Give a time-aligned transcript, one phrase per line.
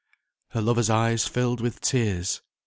[0.53, 2.41] Her lover's eyes filled with tears.